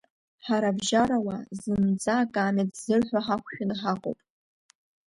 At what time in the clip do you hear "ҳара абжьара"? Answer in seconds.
0.45-1.17